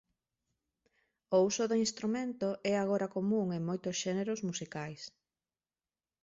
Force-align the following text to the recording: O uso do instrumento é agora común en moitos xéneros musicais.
O 1.35 1.37
uso 1.49 1.63
do 1.67 1.77
instrumento 1.85 2.49
é 2.71 2.73
agora 2.77 3.11
común 3.15 3.47
en 3.57 3.61
moitos 3.69 3.95
xéneros 4.03 4.39
musicais. 4.49 5.01